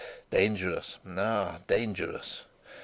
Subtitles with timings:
[0.31, 2.41] Dangerous—ah, dangerous!